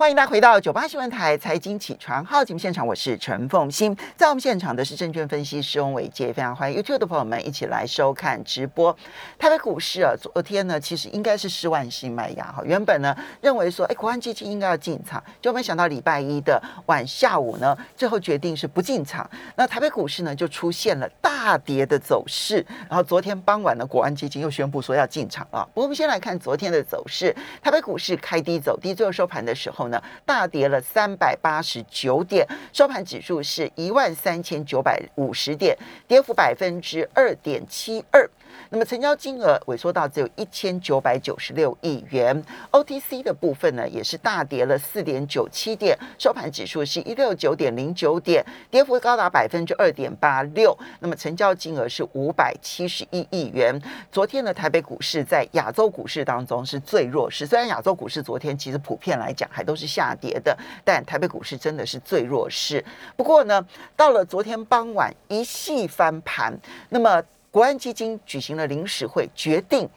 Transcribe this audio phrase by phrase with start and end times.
[0.00, 8.96] 欢迎大家回到九八新闻台财经起床号节目现场，我是陈凤欣，在我们现场的是证券分析师翁伟杰，非常欢迎 YouTube 的朋友们一起来收看直播。
[9.40, 22.64] 台北股市啊，昨天呢其实应该是失万新卖压哈，原本呢认为说，哎，国安基金应该要进场，就没想到礼拜一的晚下午呢，最后决定是不进场，那台北股市呢就出现了大跌的走势。
[22.88, 25.68] 然后昨天傍晚呢，国安基金又宣布说要进场了。
[25.74, 29.87] 不过我们先来看昨天的走势，台北股市开低走低，最后收盘的时候。
[29.88, 38.28] 呢，大跌了三百八十九点，收盘指数是一万三千九百五十点，跌幅百分之二点七二。
[38.70, 50.76] 那么成交金额萎缩到只有一千九百九十六亿元，OTC 的部分呢也是大跌了四点九七点，收盘指数是一六九点零九点，跌幅高达百分之二点八六。
[51.00, 53.80] 那么成交金额是五百七十一亿元。
[54.12, 62.84] 昨天呢台北股市在亚洲股市当中是最弱势，虽然亚洲股市昨天其实普遍来讲还都是下跌的，但台北股市真的是最弱势。
[63.16, 63.64] 不过呢，
[63.96, 66.52] 到了昨天傍晚一系翻盘，
[66.90, 67.22] 那么。
[67.58, 69.90] 国安基金举行了临时会，决定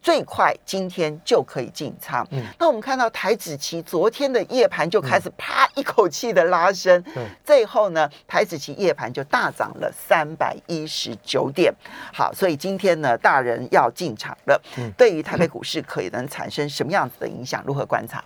[0.00, 2.26] 最快今天就可以进仓。
[2.30, 11.70] 嗯，那我们看到台子期昨天的夜盘就开始啪一口气的拉升，嗯最后呢，台子期夜盘就大涨了三百一十九点。
[12.10, 14.58] 好，所以今天呢，大人要进场了。
[14.78, 17.62] 嗯，对于台北股市可能产生什么样子的影响？
[17.66, 18.24] 如何观察？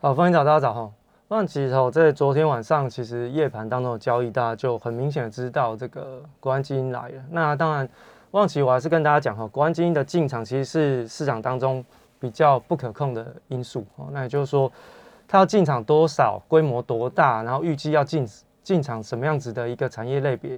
[0.00, 0.90] 好，欢迎早大家早哈。
[1.28, 7.24] 那其实哦，在昨天晚上，其实夜盘当中的交易，大家就很明显的知道这个国安基金来了。
[7.30, 7.88] 那当然，
[8.30, 11.84] 忘记我还是跟大家讲哈，国安基金的进场其实是市场当中
[12.20, 14.06] 比较不可控的因素哦。
[14.12, 14.70] 那也就是说，
[15.26, 18.24] 它要进场多少，规模多大，然后预计要进
[18.62, 20.56] 进场什么样子的一个产业类别，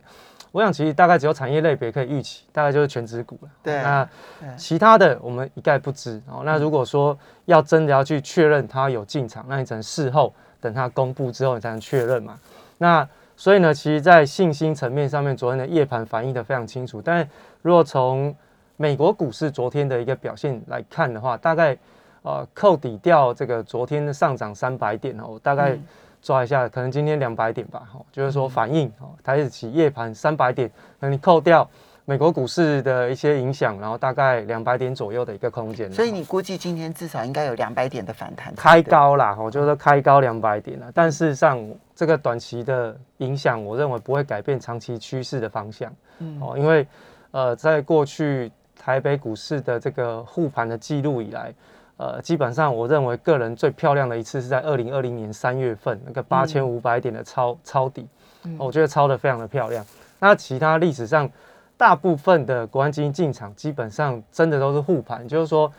[0.53, 3.49] 我想其实大概只有产业类别可以预期，大概就是全指股了。
[3.63, 4.07] 对，那
[4.55, 6.43] 其他的我们一概不知哦。
[6.45, 10.31] 那如果说要真的要去确认它有进场，那你只能事后。
[10.61, 12.39] 等它公布之后，你才能确认嘛。
[12.79, 17.01] 那所以呢，其实，在信心层面上面，昨天的夜盘反映的非常清楚。
[17.01, 17.29] 但
[17.63, 18.35] 如果从
[18.77, 21.77] 美国股市昨天的一个表现来看的话，大概
[22.23, 25.79] 呃扣抵掉这个昨天的上涨三百点哦，大概
[26.21, 27.89] 抓一下，可能今天两百点吧。
[27.93, 31.69] 哈，就是说反应哦，它是起夜盘三百点，那你扣掉。
[32.09, 40.91] 美国股市的一些影响，然后大概两百点左右的一个空间，所以你估计今天至少应该有两百点的反弹，开高啦，我就是说开高两百点了。
[40.95, 41.63] 但事实上，
[41.95, 45.93] 这个短期的影响，我认为不会改变长期趋势的方向。
[46.21, 46.87] 嗯，哦，因为
[47.31, 51.53] 呃，在过去台北股市的这个护盘的记录以来，
[51.99, 58.09] 呃，基本上我认为个人最漂亮的一次是在二零二零年三月份那个八千五百点的抄抄底，
[58.57, 59.85] 我觉得抄的非常的漂亮。
[60.19, 61.31] 那其他历史上。
[61.79, 65.73] 大部分的国安基金进场，基本上真的都是护盘，就是说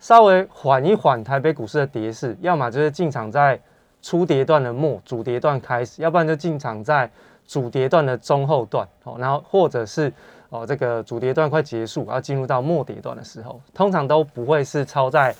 [0.00, 3.60] 稍微缓一缓台北股市的跌势，要么就是进场在
[4.00, 7.08] 初跌段的末，主跌段开始，要不然就进场在
[7.46, 10.10] 主跌段的中后段，哦，然后或者是
[10.48, 15.34] 哦这个主跌段快结束，要进入到末跌段的时候，通常都不会是超在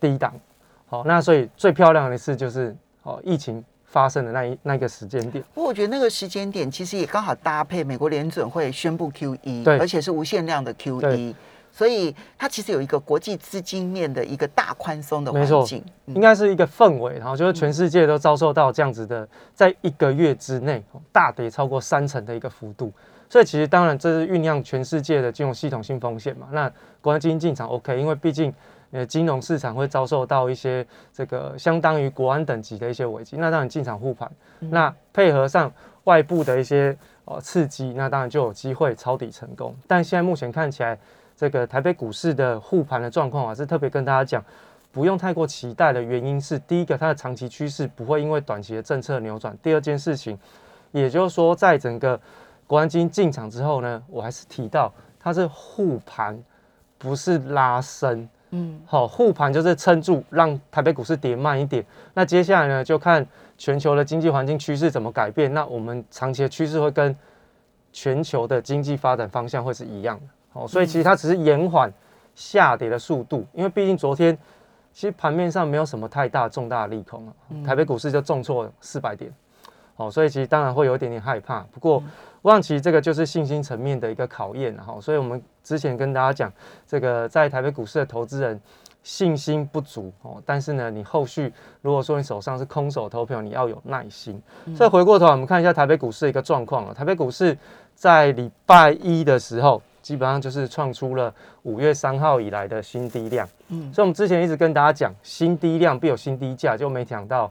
[0.00, 0.32] 低档，
[0.86, 3.62] 好，那所以最漂亮的一次就是哦疫情。
[3.90, 11.34] 发生的那一那个时间点，不过我觉得那个时间点其实也刚好搭配美国联准会宣布 Q E，对，而且是无限量的 Q E，
[11.72, 22.92] 所以它其实有一个国际资金面的一个大宽松的环境，应该是一个氛围，然后就是全世界都遭受到这样子的，在一个月之内大跌超过三成的一个幅度，
[23.30, 26.70] 所以其实当然这是酝酿全世界的金融系统性风险嘛，那
[27.00, 28.52] 国安基金进场 OK，因为毕竟。
[28.90, 35.70] 呃，金融市场会遭受到一些这个相当于国安等级的一些危机，那当然进场护盘，那配合上
[36.04, 39.76] 外部的一些呃刺激，那当然就有机会抄底成功。
[39.86, 40.98] 但现在目前看起来，
[41.36, 44.42] 这个台北股市的护盘的状况啊，是特别跟大家讲，
[44.90, 50.38] 不用太过期待的原因是，第一个它的长期趋势不会因为短期的政策扭转；第二件事情，
[50.92, 52.18] 也就是说，在整个
[52.66, 56.42] 国安基金进场之后呢，我还是提到它是护盘，
[56.96, 58.26] 不是拉升。
[58.50, 61.84] 嗯，好，护盘就是撑住，让台北股市跌慢一点。
[62.14, 63.26] 那接下来呢，就看
[63.56, 65.52] 全球的经济环境趋势怎么改变。
[65.52, 67.14] 那我们长期的趋势会跟
[67.92, 70.26] 全球的经济发展方向会是一样的。
[70.50, 71.92] 好，所以其实它只是延缓
[72.34, 74.36] 下跌的速度，因为毕竟昨天
[74.92, 77.32] 其实盘面上没有什么太大重大的利空啊，
[77.66, 79.30] 台北股市就重挫四百点。
[79.98, 81.58] 好，所以其实当然会有一点点害怕。
[81.72, 82.00] 不过，
[82.42, 86.52] 望其这个就是信心层面的一个考验，然后，所以我们之前跟大家讲，
[86.86, 88.60] 这个在台北股市的投资人
[89.02, 91.52] 信心不足哦，但是呢，你后续
[91.82, 94.40] 如果说你手上是空手投票，你要有耐心。
[94.76, 97.58] 所以回过头，我们看一下台北股市的一个状况啊，台北股市
[97.96, 101.34] 在礼拜一的时候，基本上就是创出了
[101.64, 103.48] 五月三号以来的新低量。
[103.70, 107.50] 嗯，所以我们之前一直跟大家讲，新低量必有新低价，就没想到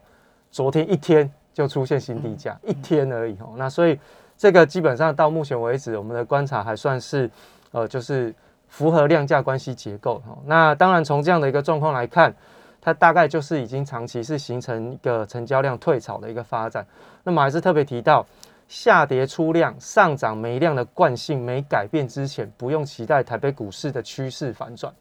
[0.50, 3.56] 昨天一天就出现新低价，一天而已哦。
[3.56, 4.00] 那所以
[4.38, 7.28] 这个基本上到目前为止，我们的观察还算是
[7.72, 8.32] 呃，就是
[8.68, 10.38] 符合量价关系结构哦。
[10.46, 12.32] 那当然从这样的一个状况来看，
[12.80, 16.86] 它大概就是已经长期是形成一个成交量退潮的一个发展。
[17.24, 18.24] 那么还是特别提到。
[18.68, 24.94] 下跌出量，上涨没量的惯性没改变之前，不用期待台北股市的趋势反转。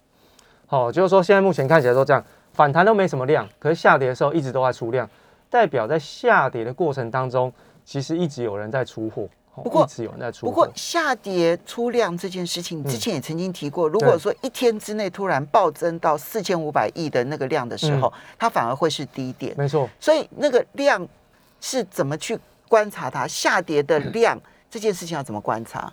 [0.69, 5.11] 好，就是说现在目前看起来都这样，反弹都没什么量，可是下跌的时候一直都在出量，
[5.51, 7.53] 代表在下跌的过程当中，
[7.85, 9.29] 其实一直有人在出货。
[9.63, 10.47] 不过一直有人在出。
[10.47, 19.55] 不过下跌出量这件事情，之前也曾经提过，如果说一天之内突然暴增到四千五百亿的那个量的时候，它反而会是低点。
[19.57, 19.89] 没错。
[19.99, 21.07] 所以那个量
[21.61, 22.39] 是怎么去？
[22.69, 24.37] 观察它下跌的量
[24.69, 25.89] 这件事情要怎么观察？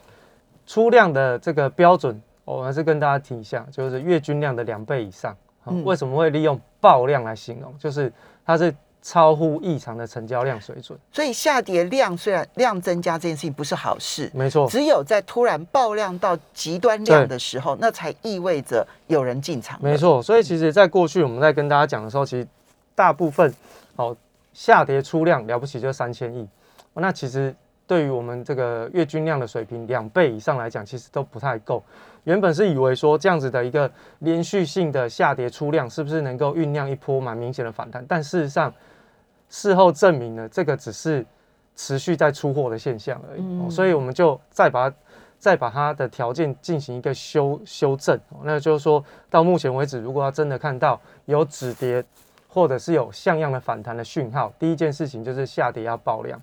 [0.65, 5.37] 出量的这个标准，我还是跟大家提一下，就是月均量的两倍以上。
[5.83, 7.77] 为什么会利用爆量来形容？
[7.77, 8.11] 就是
[8.43, 10.97] 它是超乎异常的成交量水准。
[11.11, 14.67] 所以下跌量虽然量增加这件事情不是好事，没错。
[14.67, 19.77] 只有在突然爆量到极端量的时候，那才意味着有人进场。
[19.83, 20.23] 没错。
[20.23, 22.47] 所以其实，在过去我们在跟大家讲的时候，其实
[22.95, 23.53] 大部分
[23.97, 24.15] 哦
[24.53, 26.47] 下跌出量了不起就三千亿。
[26.93, 27.53] 那其实
[27.85, 31.83] 对于我们这个月均量的水平两倍以上来讲，其实都不太够。
[32.23, 38.05] 原本是以为说这样子的一个连续性的下跌出量，是不是能够酝酿一波蛮明显的反弹？
[38.07, 38.73] 但事实上，
[39.49, 41.25] 事后证明呢，这个只是
[41.75, 43.69] 持续在出货的现象而已。
[43.69, 44.91] 所以我们就再把
[45.37, 48.17] 再把它的条件进行一个修修正。
[48.43, 52.01] 那就是说到目前为止，如果要真的看到有止跌
[52.47, 56.41] 或者是有像样的反弹的讯号，第一件事情就是下跌要爆量。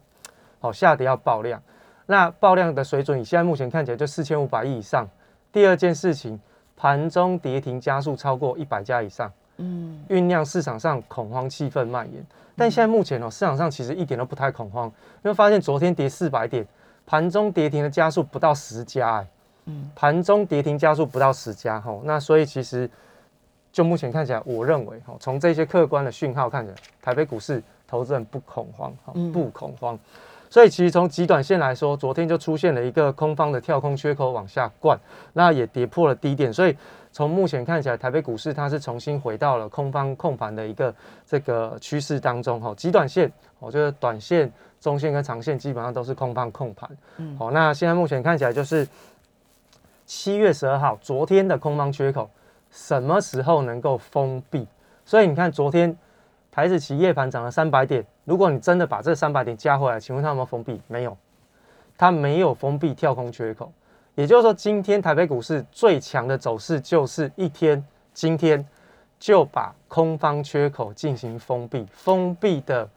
[0.61, 1.61] 好，下跌要爆量，
[2.07, 5.09] 那爆量的水准以现在目前看起来就四千五百亿以上。
[5.51, 6.39] 第二件事情，
[6.77, 12.25] 盘中跌停加速超过一百家以上，嗯，酝酿市场上恐慌气氛蔓延。
[12.57, 14.87] 但现在目前哦，市场上其实一点都不太恐慌，
[15.23, 16.67] 因为发现昨天跌四百点，
[17.07, 19.27] 盘中跌停的加速不到十家，哎，
[19.65, 22.89] 嗯，盘中跌停加速不到十家，吼，那所以其实
[23.73, 28.95] 就目前看起来，我认为，吼，从这些客观的讯号看起来，台北股市投资人不恐慌，
[29.33, 29.99] 不恐慌。
[30.51, 34.99] 所以其实从极短线来说，昨天就出现了一个空方的跳空缺口往下灌，
[35.33, 36.53] 那也跌破了低点。
[36.53, 36.77] 所以
[37.13, 40.93] 从目前看起来，台北股市它是重新回到了空方控盘的一个
[41.25, 42.61] 这个趋势当中。
[42.61, 43.31] 哈，极短线，
[43.61, 46.91] 我觉得短线、中线跟长线基本上都是空方控盘。
[47.19, 48.87] 嗯，好，那现在目前看起来就是
[50.05, 52.29] 七月十二号，昨天的空方缺口
[52.73, 54.67] 什么时候能够封闭？
[55.05, 55.97] 所以你看昨天。
[56.51, 60.81] 台子期夜盘涨了三百点，如果你真的把这三百点加回来，请问它有没有封闭？
[60.89, 61.17] 没有，
[61.97, 63.73] 它没有封闭跳空缺口。
[64.17, 67.83] 也就是说，今天台北股市最强的走势就是一天，
[68.13, 68.67] 今天
[69.19, 72.89] 就把空方缺口进行封闭，封闭的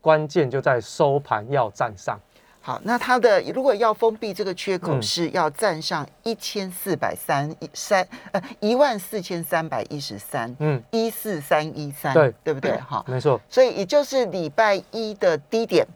[0.00, 2.18] 关键就在收盘要站上。
[2.62, 12.76] 好，那它的如果要封闭这个缺口，是要站上一千四百三三呃一万四千三百一十三，嗯，一四三一三，对对不对？
[12.88, 13.40] 哈，没错。
[13.48, 15.86] 所以也就是礼拜一的低点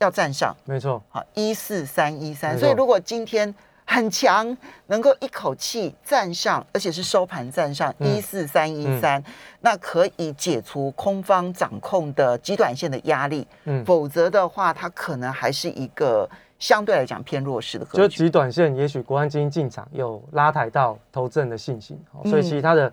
[0.00, 1.02] 要站上，没错。
[1.08, 2.58] 好，一四三一三。
[2.58, 3.54] 所以如果今天。
[3.90, 4.54] 很强，
[4.88, 9.22] 能够一口气站上，而且是收盘站上一四三一三，
[9.62, 13.48] 那可以解除空方掌控的极短线的压力。
[13.64, 17.86] 嗯，否则的话，它可能还是一个相对来讲偏弱势的。
[17.86, 22.92] 就极短线，也许国安基金进场有拉抬到投资人的信心，所以其他的。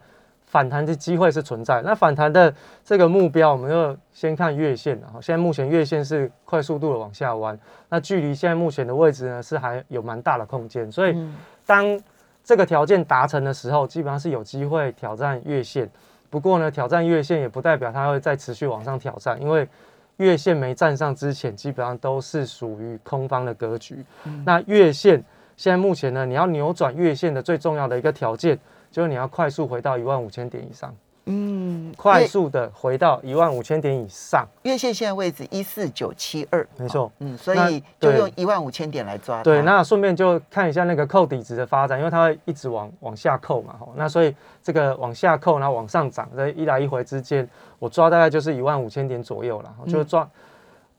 [0.55, 5.19] 反弹的机会是存在，那反弹的这个目标，我们就先看月线啊。
[5.21, 7.59] 现在目前月线是快速度的往下弯，
[7.89, 10.89] 那距离现在目前的位置呢，是还有蛮大的空间。
[10.89, 11.29] 所以，
[11.65, 11.99] 当
[12.41, 15.89] 这个条件达成的时候，基本上是有机会挑战月线。
[16.29, 19.67] 不过呢，挑战月线也不代表它会再持续往上挑战，因为
[20.15, 24.05] 月线没站上之前，基本上都是属于空方的格局。
[24.45, 25.21] 那月线
[25.57, 28.57] 现在目前呢，你要扭转月线的最重要的一个条件。
[28.95, 34.47] 就是你要快速回到一万五千点以上，嗯，快速的回到一万五千点以上。
[34.63, 39.43] 月线现在位置一四九七二，没错，嗯，所以就用一万五千点来抓。
[39.43, 44.33] 对，那顺便就看一下那个扣底值的发展，因为它会一直往往下扣嘛，哈，那所以
[44.63, 47.45] 这个往下扣，然后往上涨，在一来一回之间，
[47.79, 50.25] 我抓大概就是一万五千点左右了，就是抓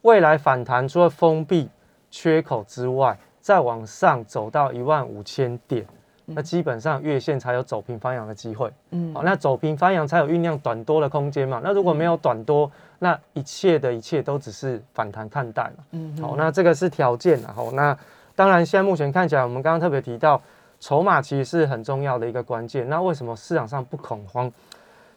[0.02, 1.66] 未来反弹，除了封闭
[2.10, 5.86] 缺口之外，再往上走到一万五千点。
[6.26, 11.60] 那基本上月线才有走平翻阳的机会，嗯，好，那走平翻阳才有酝酿短多的空间嘛。
[11.62, 17.96] 那如果没有短多，那一切的一切都只是反弹看待嘛，嗯，好，那这个是条件，然后那
[18.34, 20.42] 当然现在目前看起来，我们刚刚特别提到
[20.80, 22.88] 筹码其实是很重要的一个关键。
[22.88, 24.52] 那为什么市场上不恐慌？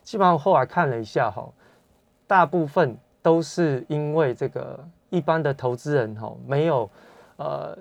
[0.03, 1.47] 基本上后来看了一下哈，
[2.27, 6.89] 大部分都是因为这个一般的投资人哈没有
[7.37, 7.77] 呃，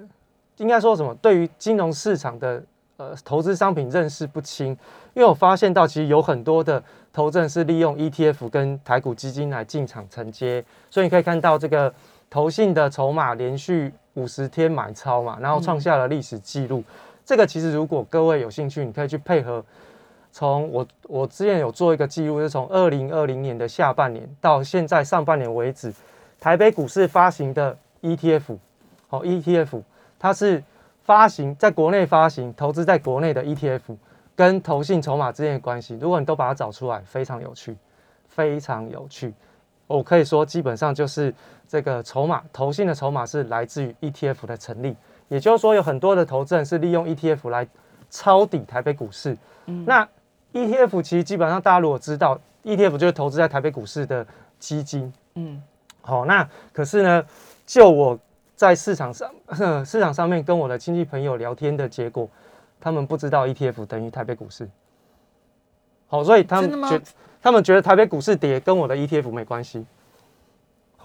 [0.56, 1.14] 应该说什么？
[1.16, 2.62] 对于金融市场的
[2.98, 4.68] 呃投资商品认识不清，
[5.14, 11.92] 因为我发现到其实有很多的投资人是利用 ETF 跟台股基金来进场承接，所以你可以看到这个
[12.28, 16.82] 投信的筹码连续五十天买超嘛，然后创下了历史记录。
[17.24, 19.64] 这个其实如果各位有兴趣，你可以去配合。
[20.30, 25.92] 从我我之前有做一个记录，是从二零二零年的下半年到现在上半年为止，
[26.38, 28.56] 台北股市发行的 ETF，
[29.08, 29.82] 好 ETF，
[30.18, 30.62] 它是
[31.08, 33.96] 发行在国内发行投资在国内的 ETF，
[34.36, 37.74] 跟投信筹码之间的关系，如果你都把它找出来，非常有趣，
[38.28, 39.32] 非常有趣。
[39.86, 41.34] 我可以说，基本上就是
[41.66, 44.94] 这个筹码投信的筹码是来自于 ETF 的成立，
[45.28, 47.66] 也就是说，有很多的投资人是利用 ETF 来
[48.10, 49.34] 抄底台北股市。
[49.64, 50.06] 那
[50.52, 54.26] ETF 其实基本上大家如果知道，ETF 就是投资在台北股市的
[54.58, 55.10] 基金。
[55.36, 55.62] 嗯，
[56.02, 57.24] 好，那可是呢，
[57.64, 58.18] 就我
[58.58, 59.30] 在市场上
[59.86, 62.28] 市场上面跟我的亲戚朋友聊天的结果，
[62.80, 64.68] 他们不知道 ETF 等于台北股市。
[66.08, 67.00] 好，所以他们觉
[67.40, 69.86] 他们觉得台北股市跌跟我的 ETF 没关系。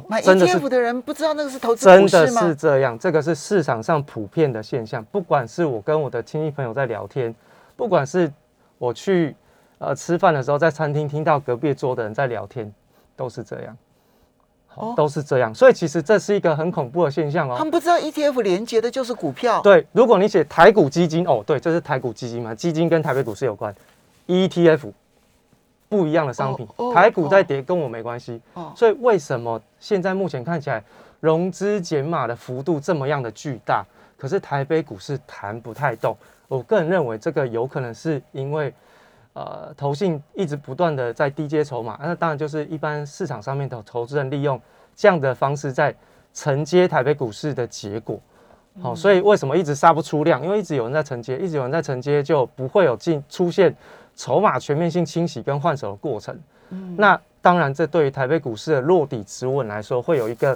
[0.07, 5.05] 买 ETF 的人不知道那个是投资真的是这样，这个是市场上普遍的现象。
[5.05, 7.35] 不管是我跟我的亲戚朋友在聊天，
[7.75, 8.33] 不管是
[8.79, 9.35] 我去
[9.77, 12.73] 呃吃饭的时候，在餐厅听到隔壁桌的人在聊天，
[13.15, 13.77] 都是这样，
[14.75, 17.55] 哦，都是这样，所以其实这是一个很恐怖的现象哦。
[17.57, 19.61] 他们不知道 ETF 连接的就是股票。
[19.61, 23.73] 对，如果你写台股基金，哦，对，这是台股基金嘛，基金跟台北股市有关
[24.27, 24.91] ，ETF
[25.89, 28.41] 不一样的商品，台股在跌跟我没关系。
[28.53, 30.83] 哦，所以为什么现在目前看起来
[31.19, 33.85] 融资减码的幅度这么样的巨大，
[34.17, 36.15] 可是台北股市弹不太动？
[36.49, 38.71] 我个人认为，这个有可能是因为，
[39.33, 44.61] 呃，投信一直不断的在低阶筹码，那当然就是一般市场上面的投资人利用
[44.95, 45.91] 这样的方式在
[46.35, 48.19] 承接台北股市的结果。
[48.79, 50.43] 好，所以为什么一直杀不出量？
[50.43, 53.75] 因为一直有人在承接，一直有人在承接，就不会有进出现
[54.15, 56.37] 筹码全面性清洗跟换手的过程。
[56.69, 60.55] 嗯，那当然，这对于台北股市的落底止稳来说，会有一个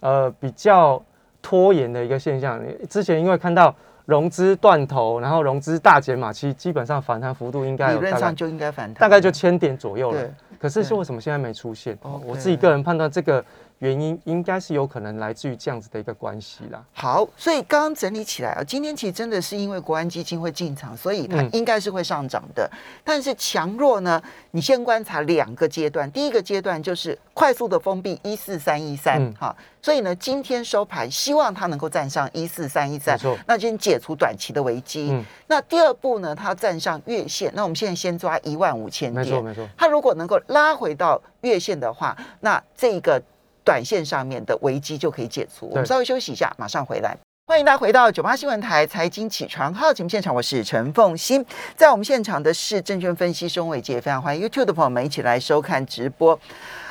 [0.00, 1.02] 呃比较
[1.42, 2.58] 拖延的一个现象。
[2.88, 3.74] 之前因为看到。
[4.06, 10.22] 融资断头，然后融资大减码，其实基本上反弹幅度应该理论上就应该反弹，大概就千点左右了。
[10.58, 11.98] 可是是为什么现在没出现？
[12.24, 13.44] 我自己个人判断这个。
[13.80, 16.82] 原因应该是有可能来自于这样子的一个关系啦。
[16.92, 22.70] 好，所以刚刚整理起来啊，今天其实真的是因为国安基金会进场，所以它应该是会上涨的。
[23.02, 26.10] 但是强弱呢，你先观察两个阶段。
[26.12, 35.10] 第一个阶段就是快速的封闭一四三一三，哈，所以呢，今天收盘希望它能够站上一四三一三，那今天解除短期的危机。
[35.10, 39.68] 嗯那第二步呢，它站上月线，那我们现在先抓一万五千点，没错没错。
[39.76, 43.20] 它如果能够拉回到月线的话，那这个。
[43.64, 45.66] 短线上面的危机就可以解除。
[45.70, 47.16] 我们稍微休息一下，马上回来。
[47.46, 51.44] 欢迎大家回到九八新闻台财经起床号节目现场，我是陈凤欣。
[51.76, 56.38] 在我们现场的是证券分析师翁伟杰，非常欢迎 YouTube 的朋友们一起来收看直播。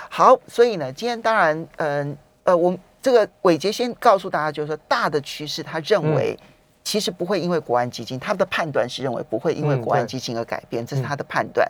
[0.09, 6.37] 好，所以呢，今天当然，嗯呃，我这个伟杰先告诉大家，就是说大的趋势，他认为
[6.83, 11.67] 其实不会因为国安基金，他的判断是认为不会因为国安基金而改变，这是他的判断。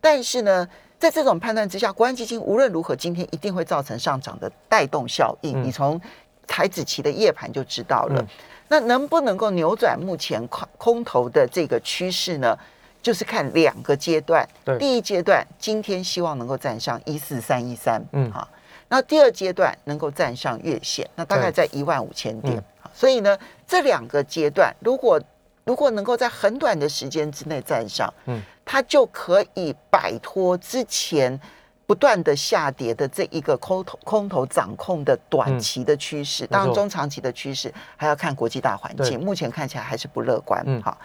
[0.00, 0.68] 但是呢？
[0.98, 5.62] 在这种判断之下，国安基金无论如何今天一定会造成上涨的带动效应。
[5.62, 6.00] 你从
[6.46, 8.26] 台子期的夜盘就知道了。
[8.68, 12.58] 那能不能够扭转目前空空头的这个趋势呢？
[13.00, 14.46] 就是看两个阶段。
[14.78, 18.46] 第一阶段今天希望能够站上一四三一三，嗯，好。
[18.88, 22.62] 那第二阶段能够站上月线，那大概在一万五千点。
[22.92, 25.20] 所以呢，这两个阶段如果
[25.68, 28.40] 如果能够在很短的时间之内站上，嗯。
[28.70, 31.40] 它就可以摆脱之前
[31.86, 40.62] 不断的下跌的这一个空头空头掌控的短期的趋势，当然中长期的趋势还要看国际大环境，目前看起来还是不乐观。
[40.66, 40.98] 嗯好，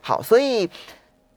[0.00, 0.70] 好，所以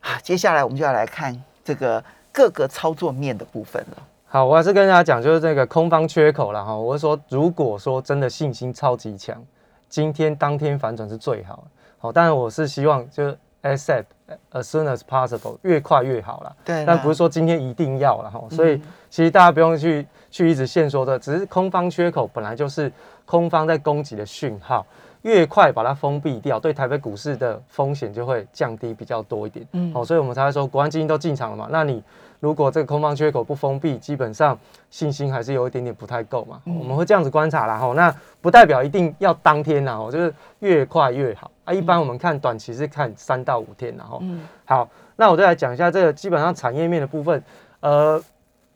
[0.02, 3.98] 啊，接下来我们就要来看这个各个操作面的部分了。
[4.28, 6.78] 好，我还是跟大家讲，就是这个空方缺口了哈。
[6.78, 9.44] 我是说，如果说真的信心超级强，
[9.90, 11.64] 今天当天反转是最好。
[12.02, 13.38] 好，当然我是希望就是。
[13.64, 14.06] Accept
[14.54, 16.56] as soon as possible，越快越好了。
[16.66, 18.44] 对，但不是说今天一定要了哈。
[18.50, 22.92] 所以其实大家不用去去一直限说的，只是空方缺口本来就是
[23.24, 24.84] 空方在攻击的讯号，
[25.24, 29.66] 越快把它封闭掉，对台北股市的风险就会降低比较多一点。
[29.74, 31.68] 嗯，好，所以我们才会说国安基金都进场了嘛。
[31.70, 32.04] 那你
[32.40, 34.58] 如果这个空方缺口不封闭，基本上
[34.90, 36.60] 信心还是有一点点不太够嘛。
[36.66, 37.94] 我们会这样子观察啦哈。
[37.96, 41.52] 那不代表一定要当天呐，就是越快越好。
[41.66, 47.44] 啊，一般我们看短期是看三到五天，然后，嗯，好，那我再来讲一下这个基本上产业面的部分。
[47.82, 48.20] 呃，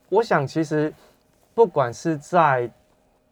[0.10, 0.94] 我想其实
[1.56, 2.70] 不管是在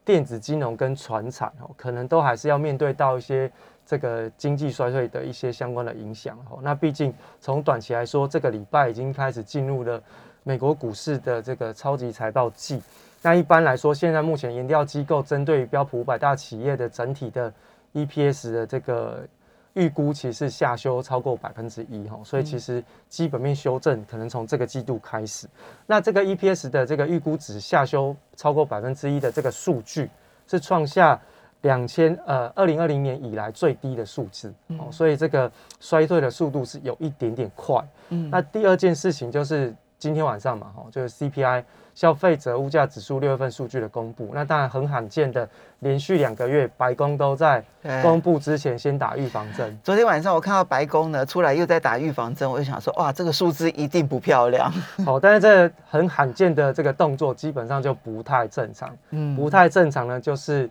[0.05, 3.51] 电子金融跟船产哦，可能都还是要面对到一些
[3.86, 6.60] 这个经济衰退的一些相关的影响哦。
[6.62, 10.01] 那毕竟从短期来说，这个礼拜已经开始进入了
[10.43, 12.81] 美国股市的这个超级财报季。
[13.22, 17.53] 那一般来说，现在目前研调机构针对标普五百大企业的整体的
[17.93, 19.25] EPS 的这个
[19.74, 22.20] 预估，其实是下修超过百分之一哈。
[22.24, 25.48] 所以其实基本面修正可能从这个季度开始。
[25.86, 30.10] 那这个 EPS 的这个预估值下修超过百分之一的这个数据，
[30.48, 31.20] 是创下
[31.62, 34.89] 两千呃二零二零年以来最低的数字哦。
[34.92, 37.84] 所以这个衰退的速度是有一点点快。
[38.10, 38.30] 嗯。
[38.30, 41.63] 那第二件事情就是今天晚上嘛哈，就是 CPI。
[41.95, 45.47] 消费者物价指数六月份数据的公布，那当然很罕见的，
[45.79, 47.63] 连续两个月白宫都在
[48.01, 49.77] 公布之前先打预防针。
[49.83, 54.71] 昨天晚上我看到白宫呢出来又在打预防针，我就想说，哇，这个数字一定不漂亮。
[55.05, 58.89] 好，但是这很罕见的这个动作基本上就不太正常。
[59.12, 60.67] 嗯，不太正常呢，就是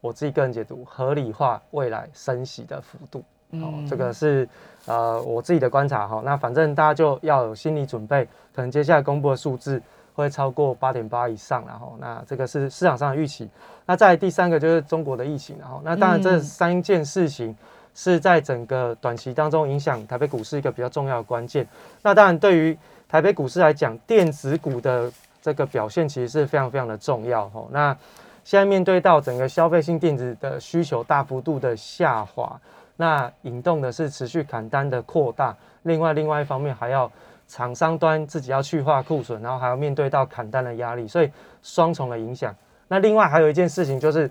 [0.00, 3.24] 我自己个人解读，合理化未来升息的幅度。
[3.54, 4.48] 哦，这个是
[4.86, 6.22] 呃我自己的观察哈。
[6.24, 8.24] 那反正大家就要有心理准备，
[8.54, 9.82] 可能接下来公布的数字。
[10.20, 13.48] 会超过八点八以上，然后那这个是市场上的预期。
[13.86, 17.56] 那再第三个就是中国的疫情，然后那当然这三件事情
[17.94, 21.66] 是在整个短期当中影响台北股市一个比较重要的关键。
[22.02, 25.10] 那当然对于台北股市来讲，电子股的
[25.42, 27.48] 这个表现其实是非常非常的重要。
[27.48, 27.96] 哈，那
[28.44, 32.60] 现在面对到整个消费性电子的需求大幅度的下滑，
[32.96, 35.56] 那引动的是持续砍单的扩大。
[35.82, 37.10] 另外另外一方面还要。
[37.50, 41.28] 厂商端自己要去化库存，然后还要面对到砍单的压力，所以
[41.64, 42.54] 双重的影响。
[42.86, 44.30] 那另外还有一件事情就是，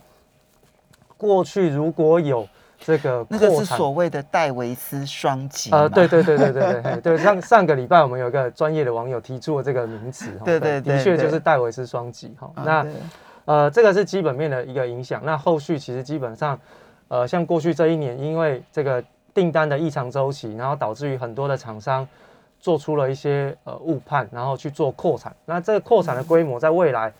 [1.18, 2.48] 过去如果有
[2.80, 5.70] 这个那个是所谓的戴维斯双击。
[5.72, 12.50] 呃，对对对对对对对，上 上个礼拜我们有一个专业的网友提出了这个名词，对对，的确就是戴维斯双击哈。
[12.64, 12.86] 那
[13.44, 15.22] 呃，这个是基本面的一个影响。
[15.26, 16.58] 那后续其实基本上，
[17.10, 19.04] 呃，像过去这一年，因为这个
[19.34, 22.08] 订单的异常周期，然后导致于很多的厂商。
[22.60, 25.34] 做出了一些呃误判，然后去做扩产。
[25.46, 27.12] 那这个扩产的规模，在未来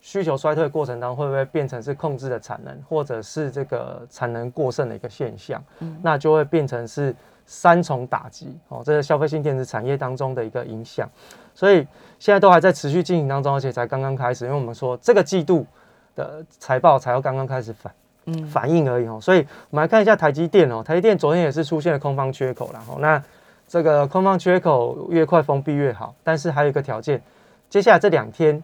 [0.00, 5.62] 需求衰退过程当中，会不会变成是控制的产能，或者是这个产能过剩的一个现象？
[5.80, 7.14] 嗯，那就会变成是
[7.46, 8.82] 三重打击哦。
[8.84, 11.08] 这个消费性电子产业当中的一个影响。
[11.54, 11.86] 所以
[12.18, 14.44] 现在都还在持续进行当中，而且才刚刚开始。
[14.44, 15.66] 因为我们说这个季度
[16.14, 17.92] 的财报才要刚刚开始反
[18.26, 19.18] 嗯反应而已哦。
[19.20, 19.38] 所以
[19.70, 23.20] 我们来看一下台积电哦，台积电昨天也是出现了空方缺口，然后那。
[23.68, 27.22] 这个空方缺口越快封闭越好，但是还有一个条件，
[27.68, 28.62] 接下来这两天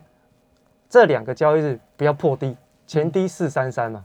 [0.88, 4.02] 这两个交易日不要破低，前低四三三嘛，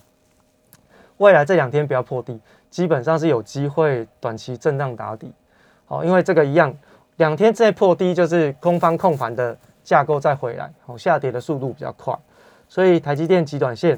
[1.18, 2.38] 未来这两天不要破低，
[2.70, 5.32] 基本上是有机会短期震荡打底。
[5.86, 6.76] 好，因为这个一样，
[7.16, 12.14] 两天之内破低就是空方控盘的架构再回来，好下跌的速度比较快，
[12.68, 13.98] 所以台积电极短线。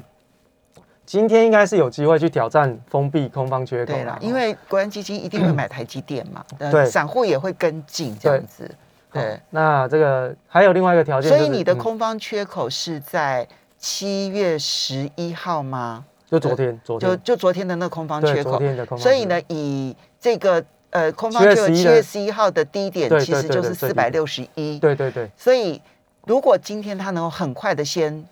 [1.12, 8.74] 今天应该是有机会去挑战封闭空方缺口啦，因为国安基金一定会买台积电嘛，对，散户也会跟进这样子。
[9.12, 13.46] 对，那这个还有另外一个条件，所以你的空方缺口是在
[13.76, 16.02] 七月十一号吗？
[16.30, 18.58] 就昨天，昨天就就昨天的那空方缺口。
[18.96, 24.78] 所以呢，以这个呃空方缺口七月十一号的低点，其实就是四百六十一。
[24.78, 25.30] 对对对。
[25.36, 25.78] 所以
[26.24, 28.24] 如果今天它能够很快的先。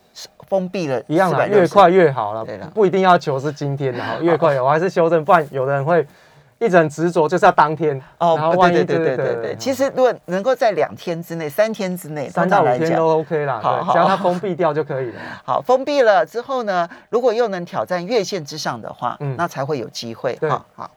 [0.49, 2.45] 封闭了，一样的，越快越好了，
[2.75, 6.07] 不一定要求是今天的哈， 越快有，我还是修正，不然有的人会
[6.59, 8.37] 一直很执着，就是要当天哦。
[8.69, 13.61] 对对对对对对，其实如果能够在两天之内、三天之内，三到五天都 OK 啦，
[13.93, 15.21] 只要它封闭掉就可以了。
[15.45, 20.37] 好，封闭了之后呢，如果又能挑战月线之上的话，嗯，那才会有机会。
[20.43, 20.91] 好，好，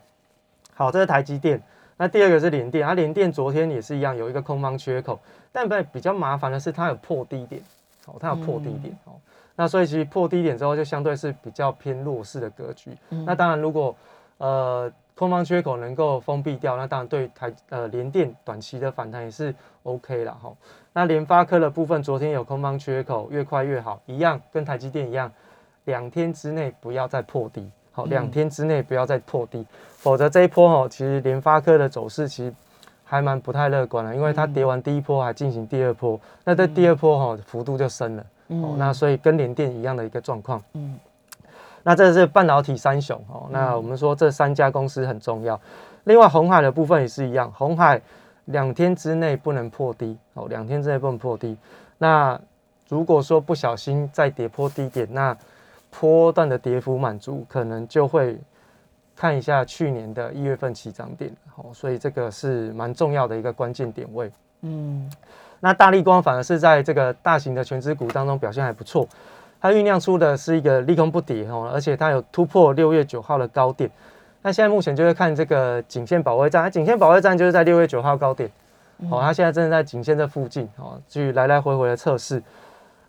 [0.73, 1.62] 好，这是台积电。
[1.95, 5.17] 那第二个是联电，它联电昨天也是一样有一个空方缺口，
[5.52, 7.62] 但比比较麻烦的是它有破低点，
[8.08, 9.13] 哦，它有破低点哦。
[9.56, 12.92] 那所以其实破低点之后，就相对是比较偏弱势的格局。
[13.10, 13.96] 那当然，如果
[14.38, 20.52] 呃空方缺口能够封闭掉，那当然对台呃联电短期的反弹也是 OK 了哈。
[20.92, 25.32] 那联发科的部分，昨天有空方缺口，越快越好，一样跟台积电一样，
[25.86, 29.63] 两天之内不要再破低，好，两天之内不要再破低，
[29.98, 32.54] 否则这一波哈，其实联发科的走势其实
[33.13, 38.26] 还蛮不太乐观的，因为它跌完第一波还进行第二波，那在第二波哈幅度就深了。
[38.47, 40.60] 哦，那所以跟联电一样的一个状况。
[40.73, 40.99] 嗯，
[41.84, 43.45] 那这是半导体三雄哦。
[43.52, 45.62] 那我们说这三家公司很重要。
[46.06, 48.02] 另外，红海的部分也是一样，红海
[48.45, 51.56] 两天之内不能破低哦，两天之内不能破低。
[51.99, 52.39] 那
[52.89, 55.38] 如果说不小心再跌破低点，那
[55.91, 58.39] 波段的跌幅满足，可能就会
[59.15, 61.65] 看一下去年的一月份起涨点哦。
[61.73, 64.32] 所以这个是蛮重要的一个关键点位。
[64.62, 65.10] 嗯。
[65.60, 69.08] 那大力光反而是在这个大型的全资股当中表现还不错，
[69.62, 73.89] 它酝酿出的是一个利空不跌哦，而且它有突破六月九号的高点。
[74.41, 78.52] 那现在目前就是看这个颈线保卫战，颈线保卫战就是在六月九号高点，
[79.10, 82.43] 哦，它现在正在颈线这附近哦，去来来回回的测试。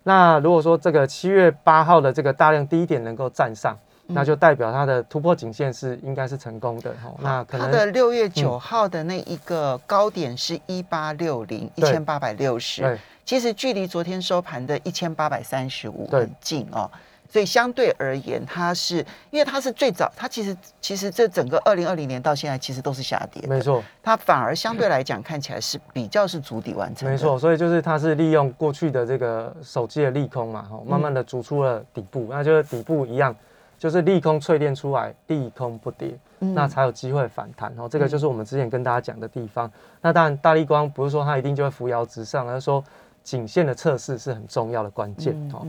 [0.03, 3.75] 那如果说这个七月八号的这个大量低点能够站上，
[4.07, 7.15] 那就代表它的突破颈线是应该是成功的哦。
[7.19, 16.89] 那可能它的六月九号的那一个高点是一八六零一千八百六十，其实距离昨天收盘的一千八百三十五很近哦。
[17.27, 18.97] 所以相对而言，它是
[19.31, 23.83] 因为它是最早，它其实其实这整个二零二零年到现在其实都是下跌，没错。
[24.01, 27.37] 它反而相对来讲看起来是比较是足底完成，没错。
[27.37, 33.35] 所以就是它是利用过去的这个手机的利空嘛，哈，慢慢的逐出了底部，那就是底部一样，
[33.77, 37.69] 就是利空淬炼出来，利空不跌，那才有机会反弹。
[37.71, 39.71] 然后这个就是我们之前跟大家讲的地方。
[40.01, 42.83] 那当然大力光不是说它一定就会扶摇直上，而是说。
[43.25, 45.65] 颈线的测试是很重要的关键哦。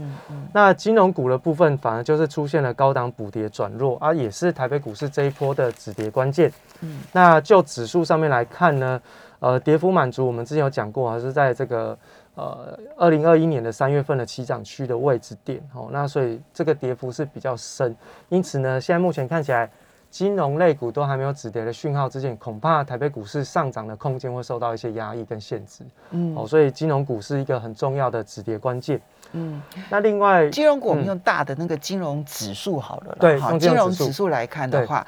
[0.52, 6.52] 那金融股的部分反而就是出现了高档补跌转弱，而也是台北股市这一波的止跌关键。
[6.82, 9.00] 嗯，那就指数上面来看呢，
[9.38, 11.96] 呃，跌幅满足我们之前有讲过，还是在这个
[12.36, 15.88] 呃二零二一年的三月份的起涨区的位置点哦。
[15.90, 17.96] 那所以这个跌幅是比较深，
[18.28, 19.68] 因此呢，现在目前看起来。
[20.08, 25.84] 金融类股都还没有止跌的讯号之前，恐怕台北股市上涨的空间会受到一些压抑跟限制。
[26.12, 28.98] 嗯，哦，所以金融股是一个很重要的止跌关键。
[29.32, 35.06] 嗯，那另外金融股我们用大的那个金融指数好了，对，用金融指数来看的话，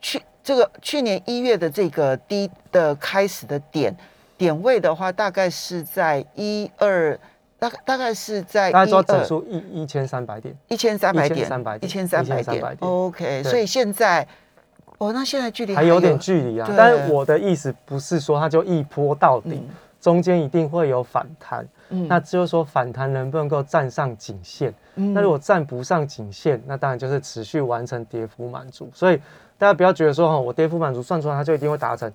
[0.00, 3.96] 去这个去年一月的这个低的开始的点
[4.36, 7.18] 点位的话，大概是在一二，
[7.58, 14.26] 大概大概是在大家说整数一一千三百点，一千三百点，三百一千三百点，OK，所以现在。
[14.98, 16.72] 哦，那现在距离还有点距离啊。
[16.76, 19.60] 但是我的意思不是说它就一波到底，
[20.00, 21.66] 中间一定会有反弹。
[21.88, 24.72] 嗯，那就是说反弹能不能够站上颈线？
[24.94, 28.88] 嗯，那如果站不上颈线，那当然就是持续完成跌幅满足。
[28.94, 29.16] 所以
[29.58, 32.10] 大家不要觉得说哈，我跌幅满足算出来它就一定会达成。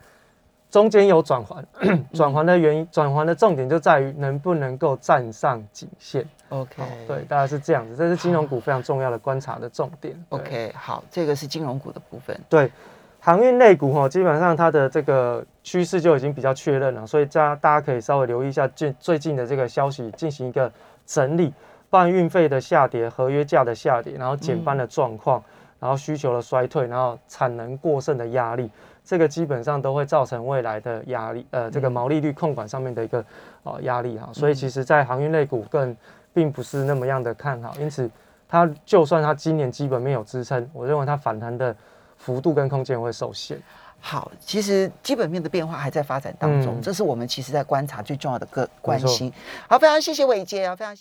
[0.69, 1.65] 中间有转环，
[2.13, 6.23] 转环的原因，转环的重点就在于能不能够站上颈线。
[6.49, 10.15] OK，对，大概是这样子，这是金融股非常重要的观察的重点。
[10.29, 12.39] OK，好，这个是金融股的部分。
[12.47, 12.71] 对，
[13.19, 20.71] 航运类股哈，基本上它的这个趋势就已经比较确认了，所以家大家可以稍微留意一下最最近的这个消息，进行一个
[21.05, 21.53] 整理，
[21.89, 25.43] 办运费的下跌，合约价的下跌，然后减班的状况，
[25.79, 28.69] 然后需求的衰退，然后产能过剩的压力。
[29.03, 33.25] 这个基本上都会造成未来的压力，呃，这个毛利率控管上面的一个
[33.63, 35.95] 呃压力哈，所以其实，在航运类股更
[36.33, 38.09] 并不是那么样的看好，因此
[38.47, 41.75] 它就算它今年基本面有支撑，我认为它反弹的
[42.17, 43.59] 幅度跟空间会受限。
[44.01, 49.31] 好，其实基本面的变化还在发展当中，这是我们其实在观察最重要的个关心。
[49.67, 50.97] 好，非常谢谢伟杰啊，非常谢。